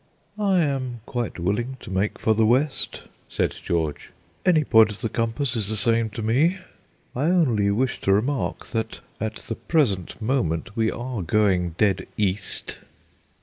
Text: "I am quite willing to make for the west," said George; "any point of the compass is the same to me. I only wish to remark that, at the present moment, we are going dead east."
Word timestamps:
"I 0.39 0.61
am 0.63 1.01
quite 1.05 1.37
willing 1.37 1.77
to 1.81 1.91
make 1.91 2.17
for 2.17 2.33
the 2.33 2.43
west," 2.43 3.03
said 3.29 3.51
George; 3.51 4.09
"any 4.43 4.63
point 4.63 4.89
of 4.91 5.01
the 5.01 5.09
compass 5.09 5.55
is 5.55 5.69
the 5.69 5.75
same 5.75 6.09
to 6.17 6.23
me. 6.23 6.57
I 7.15 7.25
only 7.25 7.69
wish 7.69 8.01
to 8.01 8.11
remark 8.13 8.65
that, 8.71 9.01
at 9.19 9.35
the 9.35 9.53
present 9.55 10.19
moment, 10.19 10.75
we 10.75 10.89
are 10.89 11.21
going 11.21 11.75
dead 11.77 12.07
east." 12.17 12.79